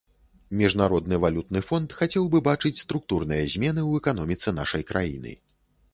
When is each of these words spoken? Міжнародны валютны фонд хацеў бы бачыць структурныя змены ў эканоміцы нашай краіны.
Міжнародны 0.61 1.19
валютны 1.25 1.61
фонд 1.67 1.93
хацеў 1.99 2.23
бы 2.35 2.41
бачыць 2.49 2.73
структурныя 2.85 3.43
змены 3.55 3.81
ў 3.89 3.91
эканоміцы 4.03 4.59
нашай 4.61 4.83
краіны. 4.95 5.37